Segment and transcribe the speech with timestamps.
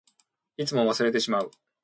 [0.57, 1.51] いつも忘れてしまう。